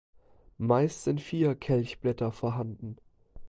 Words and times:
Meist 0.57 1.03
sind 1.03 1.21
vier 1.21 1.53
Kelchblätter 1.53 2.31
vorhanden. 2.31 2.97